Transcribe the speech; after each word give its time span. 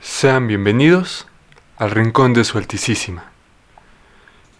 Sean 0.00 0.46
bienvenidos 0.46 1.26
al 1.78 1.90
Rincón 1.90 2.34
de 2.34 2.44
Su 2.44 2.58
Altísima. 2.58 3.24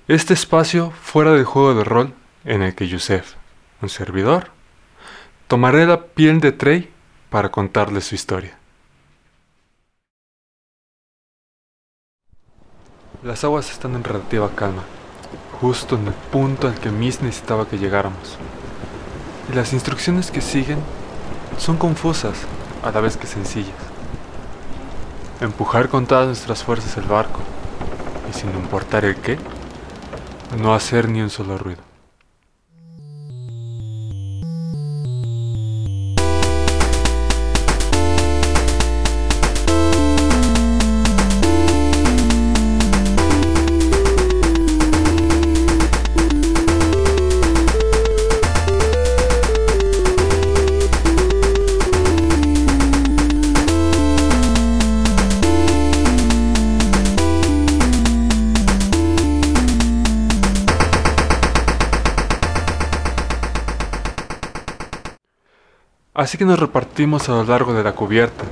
Este 0.08 0.34
espacio 0.34 0.90
fuera 0.90 1.32
del 1.32 1.44
juego 1.44 1.74
de 1.74 1.84
rol 1.84 2.14
en 2.44 2.62
el 2.62 2.74
que 2.74 2.88
Yusef, 2.88 3.34
un 3.82 3.88
servidor, 3.88 4.50
tomaré 5.46 5.86
la 5.86 6.06
piel 6.06 6.40
de 6.40 6.52
Trey 6.52 6.90
para 7.30 7.50
contarles 7.50 8.06
su 8.06 8.14
historia. 8.14 8.58
Las 13.22 13.44
aguas 13.44 13.70
están 13.70 13.94
en 13.94 14.04
relativa 14.04 14.54
calma, 14.54 14.84
justo 15.60 15.96
en 15.96 16.08
el 16.08 16.14
punto 16.14 16.66
al 16.66 16.80
que 16.80 16.90
Miss 16.90 17.20
necesitaba 17.20 17.68
que 17.68 17.78
llegáramos. 17.78 18.38
Y 19.52 19.54
las 19.54 19.72
instrucciones 19.72 20.30
que 20.30 20.40
siguen 20.40 20.78
son 21.58 21.76
confusas 21.76 22.46
a 22.82 22.90
la 22.90 23.00
vez 23.00 23.16
que 23.16 23.26
sencillas. 23.26 23.95
Empujar 25.40 25.88
con 25.88 26.06
todas 26.06 26.26
nuestras 26.26 26.64
fuerzas 26.64 26.96
el 26.96 27.04
barco 27.04 27.40
y 28.30 28.32
sin 28.32 28.50
importar 28.50 29.04
el 29.04 29.16
qué, 29.16 29.38
no 30.58 30.74
hacer 30.74 31.08
ni 31.08 31.20
un 31.20 31.30
solo 31.30 31.58
ruido. 31.58 31.85
Así 66.26 66.38
que 66.38 66.44
nos 66.44 66.58
repartimos 66.58 67.28
a 67.28 67.34
lo 67.34 67.44
largo 67.44 67.72
de 67.72 67.84
la 67.84 67.92
cubierta. 67.92 68.42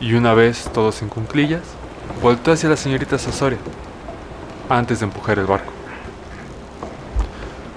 Y 0.00 0.14
una 0.14 0.34
vez 0.34 0.68
todos 0.74 1.00
en 1.00 1.08
cunclillas, 1.08 1.62
volteó 2.20 2.52
hacia 2.52 2.68
la 2.68 2.76
señorita 2.76 3.18
Sasoria, 3.18 3.60
antes 4.68 4.98
de 4.98 5.04
empujar 5.04 5.38
el 5.38 5.46
barco. 5.46 5.72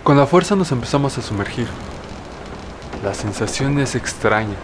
Con 0.03 0.17
la 0.17 0.25
fuerza 0.25 0.55
nos 0.55 0.71
empezamos 0.71 1.19
a 1.19 1.21
sumergir. 1.21 1.67
La 3.03 3.13
sensación 3.13 3.77
es 3.77 3.93
extraña. 3.93 4.55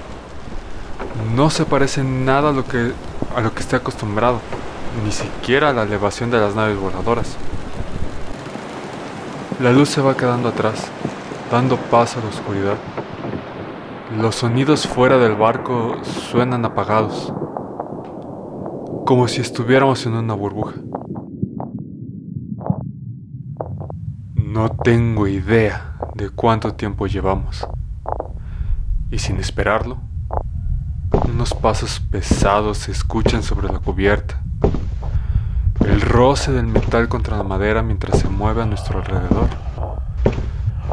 No 1.35 1.51
se 1.51 1.65
parece 1.65 2.03
nada 2.03 2.49
a 2.49 2.51
lo 2.51 2.65
que, 2.65 2.93
a 3.35 3.41
lo 3.41 3.53
que 3.53 3.59
esté 3.59 3.75
acostumbrado, 3.75 4.41
ni 5.05 5.11
siquiera 5.11 5.69
a 5.69 5.73
la 5.73 5.83
elevación 5.83 6.31
de 6.31 6.39
las 6.39 6.55
naves 6.55 6.79
voladoras. 6.79 7.35
La 9.59 9.71
luz 9.71 9.89
se 9.89 10.01
va 10.01 10.17
quedando 10.17 10.49
atrás, 10.49 10.87
dando 11.51 11.77
paso 11.77 12.17
a 12.17 12.23
la 12.23 12.29
oscuridad. 12.29 12.77
Los 14.17 14.35
sonidos 14.35 14.87
fuera 14.87 15.17
del 15.17 15.35
barco 15.35 15.95
suenan 16.03 16.65
apagados, 16.65 17.33
como 19.05 19.29
si 19.29 19.39
estuviéramos 19.39 20.05
en 20.05 20.13
una 20.15 20.33
burbuja. 20.33 20.75
No 24.35 24.69
tengo 24.69 25.27
idea 25.27 25.97
de 26.15 26.29
cuánto 26.29 26.73
tiempo 26.73 27.07
llevamos. 27.07 27.65
Y 29.09 29.19
sin 29.19 29.37
esperarlo, 29.37 29.97
unos 31.29 31.53
pasos 31.53 32.01
pesados 32.01 32.79
se 32.79 32.91
escuchan 32.91 33.43
sobre 33.43 33.69
la 33.69 33.79
cubierta. 33.79 34.43
El 35.79 36.01
roce 36.01 36.51
del 36.51 36.67
metal 36.67 37.07
contra 37.07 37.37
la 37.37 37.43
madera 37.43 37.81
mientras 37.81 38.19
se 38.19 38.27
mueve 38.27 38.61
a 38.61 38.65
nuestro 38.65 38.99
alrededor. 38.99 39.47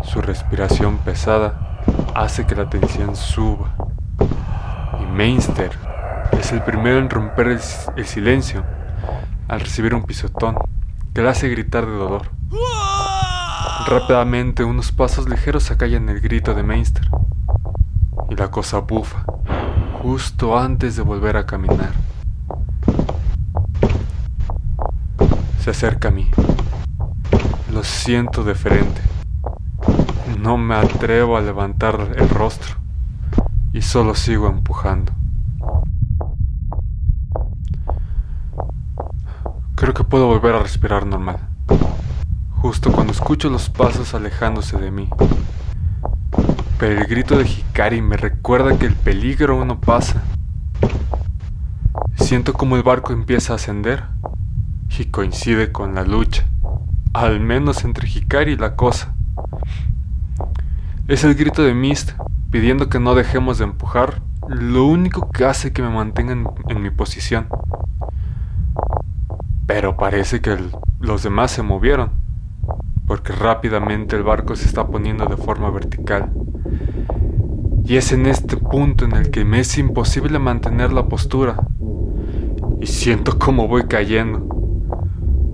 Su 0.05 0.23
respiración 0.23 0.99
pesada 0.99 1.68
hace 2.23 2.47
que 2.47 2.55
la 2.55 2.69
tensión 2.69 3.15
suba. 3.15 3.75
Y 5.01 5.05
Mainster 5.07 5.71
es 6.33 6.53
el 6.53 6.63
primero 6.63 6.99
en 6.99 7.09
romper 7.09 7.49
el, 7.49 8.07
silencio 8.07 8.65
al 9.47 9.61
recibir 9.61 9.95
un 9.95 10.03
pisotón 10.03 10.57
que 11.15 11.23
le 11.23 11.29
hace 11.29 11.49
gritar 11.49 11.87
de 11.87 11.93
dolor. 11.93 12.31
Rápidamente 13.87 14.65
unos 14.65 14.93
pasos 14.93 15.29
ligeros 15.29 15.71
acallan 15.71 16.09
el 16.09 16.21
grito 16.21 16.55
de 16.55 16.63
Mainster 16.63 17.07
y 18.29 18.35
la 18.35 18.51
cosa 18.51 18.81
bufa 18.81 19.25
justo 20.03 20.59
antes 20.59 20.97
de 20.97 21.03
volver 21.03 21.37
a 21.37 21.47
caminar. 21.47 21.93
Se 25.61 25.71
acerca 25.71 26.09
a 26.09 26.11
mí. 26.11 26.29
Lo 27.73 27.85
siento 27.85 28.45
de 28.45 28.55
frente. 28.55 29.18
No 30.39 30.57
me 30.57 30.77
atrevo 30.77 31.37
a 31.37 31.41
levantar 31.41 32.13
el 32.17 32.29
rostro 32.29 32.77
y 33.73 33.83
solo 33.83 34.15
sigo 34.15 34.47
empujando. 34.47 35.13
Creo 39.75 39.95
que 39.95 40.05
puedo 40.05 40.29
volver 40.29 40.55
a 40.55 40.63
respirar 40.63 41.07
normal, 41.07 41.41
justo 42.53 42.93
cuando 42.93 43.13
escucho 43.13 43.51
los 43.51 43.69
pasos 43.69 44.15
alejándose 44.15 44.79
de 44.79 44.93
mí. 44.93 45.09
Pero 46.79 47.01
el 47.01 47.07
grito 47.09 47.37
de 47.37 47.45
Hikari 47.45 48.01
me 48.01 48.17
recuerda 48.17 48.79
que 48.79 48.87
el 48.87 48.95
peligro 48.95 49.65
no 49.65 49.81
pasa. 49.81 50.23
Siento 52.15 52.53
como 52.53 52.77
el 52.77 52.85
barco 52.85 53.13
empieza 53.13 53.55
a 53.55 53.57
ascender 53.57 54.05
y 54.97 55.07
coincide 55.07 55.73
con 55.73 55.97
la 55.97 56.05
lucha, 56.05 56.47
al 57.13 57.41
menos 57.41 57.83
entre 57.83 58.09
Hikari 58.09 58.53
y 58.53 58.57
la 58.57 58.77
cosa. 58.77 59.18
Es 61.09 61.25
el 61.25 61.35
grito 61.37 61.63
de 61.63 61.73
Mist 61.73 62.13
pidiendo 62.51 62.91
que 62.91 63.01
no 63.01 63.15
dejemos 63.15 63.57
de 63.57 63.65
empujar, 63.65 64.21
lo 64.47 64.85
único 64.85 65.31
que 65.31 65.47
hace 65.47 65.73
que 65.73 65.81
me 65.81 65.89
mantenga 65.89 66.33
en, 66.33 66.83
mi 66.83 66.91
posición. 66.91 67.47
Pero 69.67 69.97
parece 69.97 70.43
que 70.43 70.59
los 71.01 71.23
demás 71.23 71.51
se 71.51 71.63
movieron, 71.63 72.11
porque 73.07 73.33
rápidamente 73.33 74.17
el 74.17 74.23
barco 74.23 74.55
se 74.55 74.67
está 74.67 74.87
poniendo 74.89 75.25
de 75.25 75.39
forma 75.39 75.71
vertical. 75.71 76.31
Y 77.87 77.97
es 77.97 78.13
en 78.13 78.27
este 78.27 78.59
punto 78.59 79.07
en 79.07 79.13
el 79.13 79.31
que 79.31 79.47
me 79.47 79.61
es 79.61 79.79
imposible 79.79 80.39
mantener 80.39 80.93
la 80.93 81.07
postura. 81.07 81.57
Y 82.83 82.87
siento 82.87 83.39
como 83.39 83.67
voy 83.67 83.85
cayendo. 83.85 84.47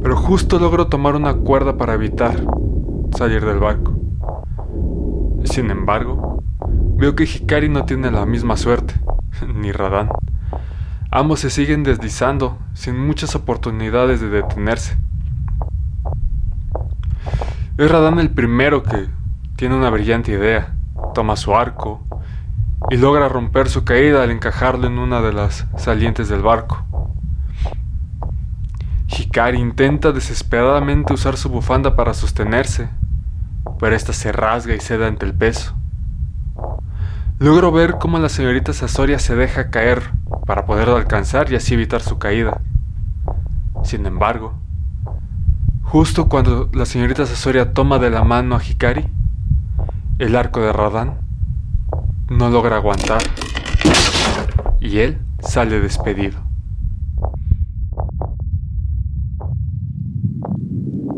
Pero 0.02 0.16
justo 0.16 0.58
logro 0.58 0.88
tomar 0.88 1.14
una 1.14 1.32
cuerda 1.34 1.76
para 1.76 1.94
evitar 1.94 2.44
salir 3.16 3.44
del 3.44 3.60
barco. 3.60 3.93
Sin 5.44 5.70
embargo, 5.70 6.42
veo 6.96 7.14
que 7.14 7.24
Hikari 7.24 7.68
no 7.68 7.84
tiene 7.84 8.10
la 8.10 8.26
misma 8.26 8.56
suerte, 8.56 8.94
ni 9.54 9.72
Radan. 9.72 10.08
Ambos 11.10 11.40
se 11.40 11.50
siguen 11.50 11.84
deslizando, 11.84 12.58
sin 12.72 12.98
muchas 12.98 13.34
oportunidades 13.34 14.20
de 14.20 14.30
detenerse. 14.30 14.96
Es 17.76 17.90
Radan 17.90 18.18
el 18.18 18.30
primero 18.30 18.82
que 18.82 19.08
tiene 19.56 19.76
una 19.76 19.90
brillante 19.90 20.32
idea, 20.32 20.74
toma 21.14 21.36
su 21.36 21.54
arco 21.54 22.04
y 22.90 22.96
logra 22.96 23.28
romper 23.28 23.68
su 23.68 23.84
caída 23.84 24.22
al 24.22 24.30
encajarlo 24.30 24.86
en 24.86 24.98
una 24.98 25.20
de 25.20 25.32
las 25.32 25.66
salientes 25.76 26.28
del 26.28 26.42
barco. 26.42 26.84
Hikari 29.06 29.58
intenta 29.58 30.10
desesperadamente 30.10 31.12
usar 31.12 31.36
su 31.36 31.48
bufanda 31.48 31.94
para 31.94 32.14
sostenerse, 32.14 32.88
pero 33.78 33.94
esta 33.94 34.12
se 34.12 34.32
rasga 34.32 34.74
y 34.74 34.80
cede 34.80 35.06
ante 35.06 35.26
el 35.26 35.34
peso. 35.34 35.74
Logro 37.38 37.72
ver 37.72 37.96
cómo 37.98 38.18
la 38.18 38.28
señorita 38.28 38.72
Sasoria 38.72 39.18
se 39.18 39.34
deja 39.34 39.70
caer 39.70 40.12
para 40.46 40.66
poderlo 40.66 40.96
alcanzar 40.96 41.50
y 41.52 41.56
así 41.56 41.74
evitar 41.74 42.00
su 42.00 42.18
caída. 42.18 42.60
Sin 43.82 44.06
embargo, 44.06 44.54
justo 45.82 46.28
cuando 46.28 46.70
la 46.72 46.86
señorita 46.86 47.26
Sasoria 47.26 47.72
toma 47.72 47.98
de 47.98 48.10
la 48.10 48.22
mano 48.22 48.56
a 48.56 48.62
Hikari, 48.62 49.08
el 50.18 50.36
arco 50.36 50.60
de 50.60 50.72
Radan 50.72 51.18
no 52.28 52.50
logra 52.50 52.76
aguantar 52.76 53.22
y 54.80 54.98
él 55.00 55.18
sale 55.40 55.80
despedido. 55.80 56.38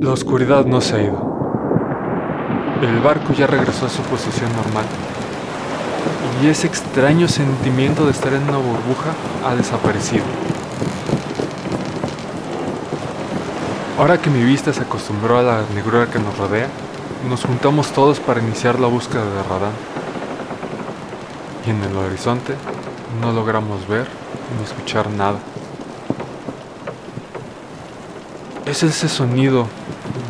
La 0.00 0.12
oscuridad 0.12 0.66
no 0.66 0.80
se 0.80 0.96
ha 0.96 1.02
ido. 1.02 1.35
El 2.82 3.00
barco 3.00 3.32
ya 3.32 3.46
regresó 3.46 3.86
a 3.86 3.88
su 3.88 4.02
posición 4.02 4.52
normal. 4.54 4.84
Y 6.42 6.48
ese 6.48 6.66
extraño 6.66 7.26
sentimiento 7.26 8.04
de 8.04 8.10
estar 8.10 8.34
en 8.34 8.42
una 8.42 8.58
burbuja 8.58 9.14
ha 9.46 9.54
desaparecido. 9.54 10.24
Ahora 13.98 14.18
que 14.18 14.28
mi 14.28 14.44
vista 14.44 14.74
se 14.74 14.82
acostumbró 14.82 15.38
a 15.38 15.42
la 15.42 15.62
negrura 15.74 16.10
que 16.10 16.18
nos 16.18 16.36
rodea, 16.36 16.68
nos 17.30 17.44
juntamos 17.44 17.92
todos 17.92 18.20
para 18.20 18.42
iniciar 18.42 18.78
la 18.78 18.88
búsqueda 18.88 19.24
de 19.24 19.42
Radán. 19.42 19.72
Y 21.66 21.70
en 21.70 21.82
el 21.82 21.96
horizonte 21.96 22.54
no 23.22 23.32
logramos 23.32 23.88
ver 23.88 24.06
ni 24.58 24.64
escuchar 24.64 25.08
nada. 25.08 25.38
Es 28.66 28.82
ese 28.82 29.08
sonido 29.08 29.66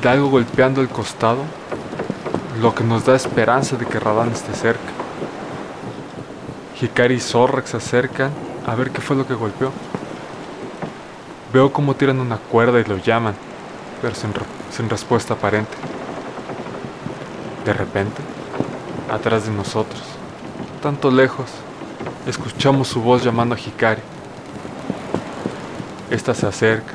de 0.01 0.09
algo 0.09 0.29
golpeando 0.29 0.81
el 0.81 0.89
costado 0.89 1.41
lo 2.61 2.75
que 2.75 2.85
nos 2.85 3.05
da 3.05 3.14
esperanza 3.14 3.76
de 3.76 3.87
que 3.87 4.00
Radán 4.00 4.32
esté 4.32 4.55
cerca. 4.55 4.93
Hikari 6.81 7.14
y 7.14 7.20
Zorrak 7.20 7.67
se 7.67 7.76
acercan 7.76 8.31
a 8.67 8.75
ver 8.75 8.91
qué 8.91 9.00
fue 9.00 9.17
lo 9.17 9.26
que 9.26 9.35
golpeó. 9.35 9.73
Veo 11.53 11.73
cómo 11.73 11.94
tiran 11.94 12.20
una 12.20 12.38
cuerda 12.38 12.81
y 12.81 12.85
lo 12.85 12.97
llaman, 12.97 13.35
pero 14.00 14.14
sin, 14.14 14.88
respuesta 14.88 15.35
aparente. 15.35 15.76
De 17.64 17.73
repente, 17.73 18.23
atrás 19.11 19.47
de 19.47 19.52
nosotros, 19.52 20.02
tanto 20.82 21.11
lejos, 21.11 21.47
escuchamos 22.26 22.88
su 22.88 23.02
voz 23.02 23.23
llamando 23.23 23.55
a 23.55 23.59
Hikari. 23.59 24.02
Esta 26.11 26.35
se 26.35 26.47
acerca 26.47 26.93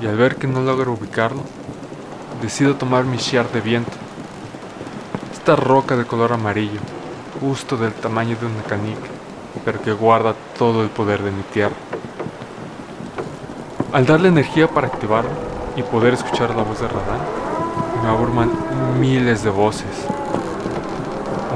y 0.00 0.06
al 0.06 0.16
ver 0.16 0.36
que 0.36 0.46
no 0.46 0.62
logro 0.62 0.92
ubicarlo, 0.92 1.42
decido 2.40 2.76
tomar 2.76 3.04
mi 3.04 3.16
shiar 3.16 3.50
de 3.50 3.60
viento. 3.60 4.05
Esta 5.46 5.62
roca 5.62 5.94
de 5.94 6.04
color 6.04 6.32
amarillo, 6.32 6.80
justo 7.40 7.76
del 7.76 7.92
tamaño 7.92 8.36
de 8.36 8.46
una 8.46 8.64
canica, 8.64 9.06
pero 9.64 9.80
que 9.80 9.92
guarda 9.92 10.34
todo 10.58 10.82
el 10.82 10.88
poder 10.88 11.22
de 11.22 11.30
mi 11.30 11.44
tierra. 11.44 11.76
Al 13.92 14.04
darle 14.06 14.26
energía 14.26 14.66
para 14.66 14.88
activarlo 14.88 15.30
y 15.76 15.84
poder 15.84 16.14
escuchar 16.14 16.50
la 16.56 16.64
voz 16.64 16.80
de 16.80 16.88
Radán, 16.88 17.20
me 18.02 18.08
aburman 18.08 18.50
miles 18.98 19.44
de 19.44 19.50
voces. 19.50 20.08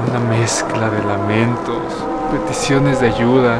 Una 0.07 0.21
mezcla 0.21 0.89
de 0.89 1.03
lamentos, 1.03 1.83
peticiones 2.31 3.01
de 3.01 3.07
ayuda. 3.07 3.59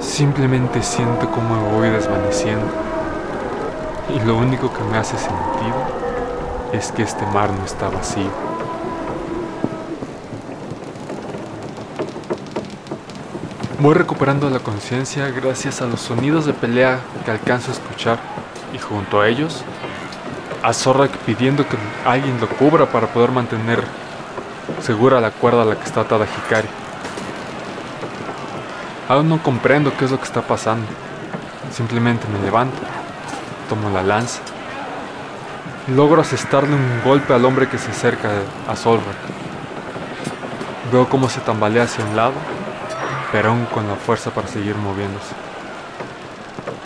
Simplemente 0.00 0.82
siento 0.82 1.30
como 1.30 1.54
me 1.54 1.72
voy 1.76 1.90
desvaneciendo. 1.90 2.66
Y 4.12 4.18
lo 4.26 4.36
único 4.36 4.72
que 4.72 4.82
me 4.90 4.98
hace 4.98 5.16
sentido 5.16 5.99
es 6.72 6.92
que 6.92 7.02
este 7.02 7.26
mar 7.26 7.50
no 7.50 7.64
está 7.64 7.88
vacío. 7.88 8.30
Voy 13.80 13.94
recuperando 13.94 14.50
la 14.50 14.58
conciencia 14.58 15.30
gracias 15.30 15.80
a 15.80 15.86
los 15.86 16.00
sonidos 16.00 16.44
de 16.44 16.52
pelea 16.52 17.00
que 17.24 17.30
alcanzo 17.30 17.70
a 17.70 17.74
escuchar 17.74 18.18
y 18.74 18.78
junto 18.78 19.20
a 19.20 19.28
ellos 19.28 19.64
a 20.62 20.74
Zorrak 20.74 21.16
pidiendo 21.18 21.66
que 21.66 21.76
alguien 22.04 22.38
lo 22.40 22.48
cubra 22.48 22.86
para 22.86 23.06
poder 23.06 23.30
mantener 23.30 23.82
segura 24.82 25.20
la 25.20 25.30
cuerda 25.30 25.62
a 25.62 25.64
la 25.64 25.76
que 25.76 25.84
está 25.84 26.02
atada 26.02 26.26
Hikari. 26.26 26.68
Aún 29.08 29.28
no 29.28 29.42
comprendo 29.42 29.92
qué 29.96 30.04
es 30.04 30.10
lo 30.10 30.18
que 30.18 30.24
está 30.24 30.42
pasando. 30.42 30.86
Simplemente 31.72 32.26
me 32.28 32.44
levanto, 32.44 32.76
tomo 33.68 33.88
la 33.88 34.02
lanza 34.02 34.40
logro 35.94 36.20
asestarle 36.20 36.74
un 36.74 37.02
golpe 37.04 37.34
al 37.34 37.44
hombre 37.44 37.68
que 37.68 37.78
se 37.78 37.90
acerca 37.90 38.30
a 38.68 38.76
Solrak. 38.76 39.16
Veo 40.92 41.08
cómo 41.08 41.28
se 41.28 41.40
tambalea 41.40 41.84
hacia 41.84 42.04
un 42.04 42.16
lado, 42.16 42.34
pero 43.32 43.50
aún 43.50 43.66
con 43.66 43.88
la 43.88 43.96
fuerza 43.96 44.30
para 44.30 44.48
seguir 44.48 44.76
moviéndose. 44.76 45.34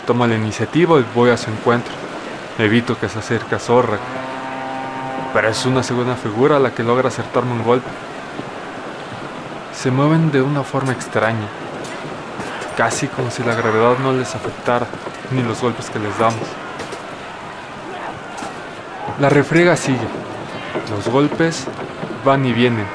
Tomo 0.05 0.25
la 0.27 0.35
iniciativa 0.35 0.99
y 0.99 1.05
voy 1.13 1.29
a 1.29 1.37
su 1.37 1.49
encuentro. 1.49 1.93
Evito 2.57 2.97
que 2.97 3.09
se 3.09 3.19
acerque 3.19 3.55
a 3.55 3.59
Zorrak, 3.59 3.99
pero 5.33 5.49
es 5.49 5.65
una 5.65 5.83
segunda 5.83 6.15
figura 6.15 6.59
la 6.59 6.71
que 6.71 6.83
logra 6.83 7.09
acertarme 7.09 7.51
un 7.51 7.63
golpe. 7.63 7.89
Se 9.73 9.91
mueven 9.91 10.31
de 10.31 10.41
una 10.41 10.63
forma 10.63 10.93
extraña, 10.93 11.47
casi 12.77 13.07
como 13.07 13.29
si 13.29 13.43
la 13.43 13.55
gravedad 13.55 13.97
no 14.01 14.13
les 14.13 14.33
afectara, 14.33 14.87
ni 15.31 15.43
los 15.43 15.61
golpes 15.61 15.89
que 15.89 15.99
les 15.99 16.17
damos. 16.17 16.64
La 19.17 19.29
refriega 19.29 19.77
sigue, 19.77 20.07
los 20.89 21.07
golpes 21.07 21.67
van 22.25 22.45
y 22.45 22.51
vienen, 22.51 22.85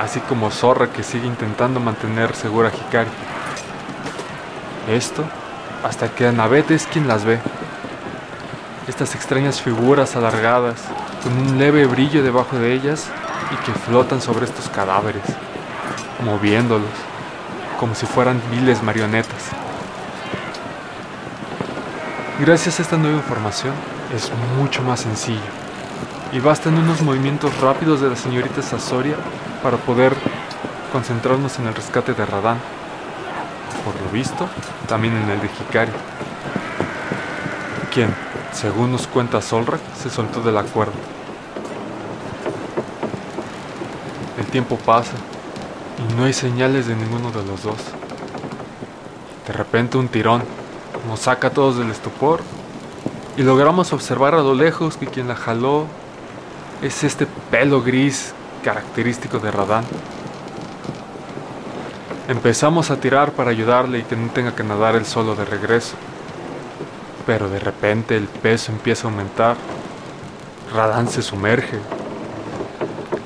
así 0.00 0.20
como 0.20 0.52
Zorra 0.52 0.86
que 0.86 1.02
sigue 1.02 1.26
intentando 1.26 1.80
mantener 1.80 2.36
segura 2.36 2.68
a 2.68 2.72
Hikari. 2.72 3.10
Esto 4.88 5.24
hasta 5.82 6.10
que 6.14 6.28
Anabet 6.28 6.70
es 6.70 6.86
quien 6.86 7.08
las 7.08 7.24
ve. 7.24 7.40
Estas 8.86 9.16
extrañas 9.16 9.60
figuras 9.60 10.14
alargadas, 10.14 10.80
con 11.24 11.36
un 11.36 11.58
leve 11.58 11.86
brillo 11.86 12.22
debajo 12.22 12.56
de 12.56 12.72
ellas 12.72 13.08
y 13.50 13.56
que 13.64 13.72
flotan 13.72 14.22
sobre 14.22 14.44
estos 14.44 14.68
cadáveres, 14.68 15.24
moviéndolos, 16.24 16.86
como 17.80 17.96
si 17.96 18.06
fueran 18.06 18.40
miles 18.52 18.80
marionetas. 18.84 19.42
Gracias 22.38 22.78
a 22.78 22.82
esta 22.82 22.96
nueva 22.96 23.16
información 23.16 24.01
es 24.12 24.30
mucho 24.58 24.82
más 24.82 25.00
sencillo 25.00 25.40
y 26.32 26.40
bastan 26.40 26.78
unos 26.78 27.02
movimientos 27.02 27.58
rápidos 27.60 28.00
de 28.00 28.10
la 28.10 28.16
señorita 28.16 28.62
Sasoria 28.62 29.16
para 29.62 29.76
poder 29.78 30.14
concentrarnos 30.92 31.58
en 31.58 31.66
el 31.66 31.74
rescate 31.74 32.12
de 32.14 32.24
Radán. 32.24 32.58
Por 33.84 34.00
lo 34.00 34.10
visto, 34.10 34.48
también 34.86 35.16
en 35.16 35.28
el 35.30 35.40
de 35.40 35.46
Hikari, 35.46 35.92
quien, 37.92 38.14
según 38.52 38.92
nos 38.92 39.06
cuenta 39.06 39.42
Solrak, 39.42 39.80
se 40.00 40.08
soltó 40.08 40.40
de 40.40 40.52
la 40.52 40.62
cuerda. 40.62 40.92
El 44.38 44.46
tiempo 44.46 44.76
pasa 44.76 45.12
y 45.98 46.14
no 46.14 46.24
hay 46.24 46.32
señales 46.32 46.86
de 46.86 46.96
ninguno 46.96 47.30
de 47.30 47.44
los 47.44 47.62
dos. 47.62 47.78
De 49.46 49.52
repente 49.52 49.98
un 49.98 50.08
tirón 50.08 50.42
nos 51.08 51.20
saca 51.20 51.48
a 51.48 51.50
todos 51.50 51.78
del 51.78 51.90
estupor 51.90 52.40
y 53.36 53.42
logramos 53.42 53.92
observar 53.92 54.34
a 54.34 54.42
lo 54.42 54.54
lejos 54.54 54.96
que 54.96 55.06
quien 55.06 55.28
la 55.28 55.36
jaló 55.36 55.86
es 56.82 57.04
este 57.04 57.26
pelo 57.50 57.82
gris 57.82 58.34
característico 58.62 59.38
de 59.38 59.50
Radán. 59.50 59.84
Empezamos 62.28 62.90
a 62.90 62.96
tirar 63.00 63.32
para 63.32 63.50
ayudarle 63.50 64.00
y 64.00 64.02
que 64.02 64.16
no 64.16 64.30
tenga 64.30 64.54
que 64.54 64.62
nadar 64.62 64.96
él 64.96 65.06
solo 65.06 65.34
de 65.34 65.44
regreso. 65.44 65.94
Pero 67.26 67.48
de 67.48 67.58
repente 67.58 68.16
el 68.16 68.26
peso 68.26 68.72
empieza 68.72 69.06
a 69.06 69.10
aumentar. 69.10 69.56
Radán 70.74 71.08
se 71.08 71.22
sumerge, 71.22 71.78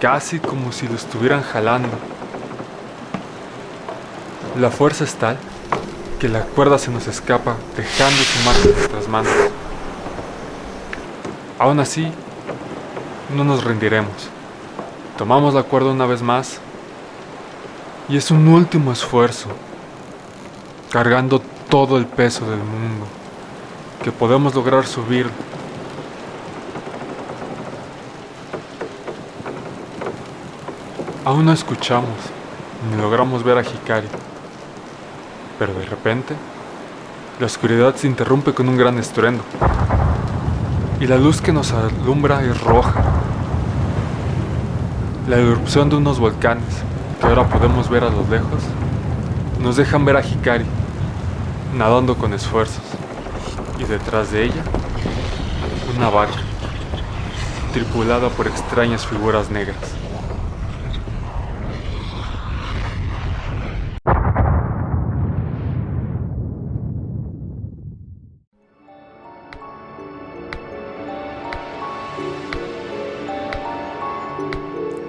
casi 0.00 0.38
como 0.38 0.72
si 0.72 0.88
lo 0.88 0.94
estuvieran 0.94 1.42
jalando. 1.42 1.96
La 4.58 4.70
fuerza 4.70 5.04
es 5.04 5.14
tal 5.14 5.36
que 6.18 6.28
la 6.28 6.40
cuerda 6.40 6.78
se 6.78 6.90
nos 6.90 7.06
escapa, 7.06 7.56
dejando 7.76 8.16
su 8.16 8.44
marca 8.44 8.68
en 8.68 8.74
nuestras 8.74 9.08
manos. 9.08 9.32
Aún 11.58 11.80
así, 11.80 12.12
no 13.34 13.42
nos 13.42 13.64
rendiremos. 13.64 14.28
Tomamos 15.16 15.54
la 15.54 15.62
cuerda 15.62 15.90
una 15.90 16.04
vez 16.04 16.20
más 16.20 16.58
y 18.10 18.18
es 18.18 18.30
un 18.30 18.46
último 18.48 18.92
esfuerzo, 18.92 19.48
cargando 20.90 21.40
todo 21.70 21.96
el 21.96 22.04
peso 22.04 22.44
del 22.44 22.58
mundo, 22.58 23.06
que 24.04 24.12
podemos 24.12 24.54
lograr 24.54 24.86
subir. 24.86 25.30
Aún 31.24 31.46
no 31.46 31.52
escuchamos 31.52 32.18
ni 32.90 33.00
logramos 33.00 33.42
ver 33.42 33.56
a 33.56 33.62
Hikari, 33.62 34.08
pero 35.58 35.72
de 35.72 35.86
repente 35.86 36.34
la 37.40 37.46
oscuridad 37.46 37.96
se 37.96 38.06
interrumpe 38.06 38.52
con 38.52 38.68
un 38.68 38.76
gran 38.76 38.98
estruendo 38.98 39.42
y 41.06 41.08
la 41.08 41.18
luz 41.18 41.40
que 41.40 41.52
nos 41.52 41.70
alumbra 41.70 42.42
es 42.42 42.60
roja. 42.62 43.04
La 45.28 45.36
erupción 45.36 45.88
de 45.88 45.94
unos 45.94 46.18
volcanes, 46.18 46.64
que 47.20 47.26
ahora 47.28 47.48
podemos 47.48 47.88
ver 47.88 48.02
a 48.02 48.10
lo 48.10 48.26
lejos, 48.28 48.60
nos 49.62 49.76
dejan 49.76 50.04
ver 50.04 50.16
a 50.16 50.26
Hikari 50.26 50.64
nadando 51.76 52.16
con 52.16 52.32
esfuerzos 52.32 52.82
y 53.78 53.84
detrás 53.84 54.32
de 54.32 54.46
ella 54.46 54.64
una 55.96 56.10
barca 56.10 56.40
tripulada 57.72 58.28
por 58.30 58.48
extrañas 58.48 59.06
figuras 59.06 59.48
negras. 59.48 60.05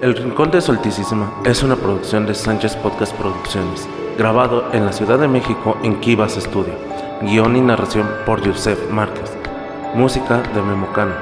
El 0.00 0.14
Rincón 0.14 0.52
de 0.52 0.60
Solticísima 0.60 1.28
es 1.44 1.64
una 1.64 1.74
producción 1.74 2.24
de 2.24 2.32
Sánchez 2.32 2.76
Podcast 2.76 3.12
Producciones, 3.16 3.88
grabado 4.16 4.66
en 4.72 4.86
la 4.86 4.92
Ciudad 4.92 5.18
de 5.18 5.26
México 5.26 5.76
en 5.82 5.98
Kivas 5.98 6.34
Studio. 6.34 6.72
Guión 7.20 7.56
y 7.56 7.60
narración 7.60 8.08
por 8.24 8.40
Yusef 8.40 8.78
Márquez. 8.92 9.36
Música 9.94 10.40
de 10.54 10.62
Memocano. 10.62 11.14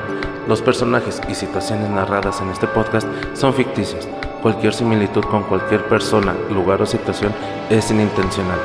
Los 0.47 0.61
personajes 0.61 1.23
y 1.27 1.35
situaciones 1.35 1.89
narradas 1.89 2.43
en 2.43 2.51
este 2.51 2.67
podcast 2.67 3.09
son 3.33 3.55
ficticios. 3.55 4.07
Cualquier 4.43 4.75
similitud 4.75 5.25
con 5.25 5.45
cualquier 5.45 5.83
persona, 5.89 6.35
lugar 6.53 6.83
o 6.83 6.87
situación 6.87 7.33
es 7.71 7.91
inintencional. 7.91 8.59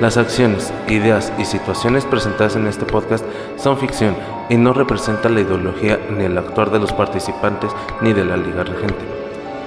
Las 0.00 0.18
acciones, 0.18 0.72
ideas 0.86 1.32
y 1.36 1.44
situaciones 1.46 2.04
presentadas 2.04 2.54
en 2.54 2.68
este 2.68 2.84
podcast 2.84 3.24
son 3.56 3.76
ficción 3.76 4.14
y 4.48 4.56
no 4.56 4.72
representan 4.72 5.34
la 5.34 5.40
ideología 5.40 5.98
ni 6.16 6.26
el 6.26 6.38
actuar 6.38 6.70
de 6.70 6.78
los 6.78 6.92
participantes 6.92 7.72
ni 8.02 8.12
de 8.12 8.24
la 8.24 8.36
liga 8.36 8.62
regente. 8.62 9.11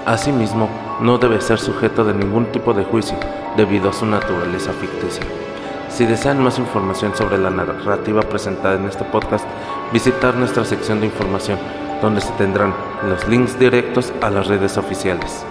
Asimismo, 0.06 0.70
no 1.02 1.18
debe 1.18 1.42
ser 1.42 1.58
sujeto 1.58 2.06
de 2.06 2.14
ningún 2.14 2.46
tipo 2.52 2.76
de 2.76 2.84
juicio 2.84 3.18
debido 3.58 3.90
a 3.90 3.94
su 3.94 4.06
naturaleza 4.06 4.72
ficticia. 4.74 5.24
Si 5.90 6.06
desean 6.06 6.44
más 6.44 6.60
información 6.60 7.16
sobre 7.16 7.40
la 7.40 7.50
narrativa 7.50 8.22
presentada 8.22 8.76
en 8.76 8.86
este 8.86 9.04
podcast, 9.06 9.46
visitar 9.92 10.36
nuestra 10.36 10.64
sección 10.64 11.00
de 11.00 11.08
información, 11.08 11.58
donde 12.04 12.22
se 12.22 12.32
tendrán 12.34 12.76
los 13.10 13.28
links 13.28 13.58
directos 13.58 14.14
a 14.22 14.30
las 14.30 14.46
redes 14.46 14.78
oficiales. 14.78 15.44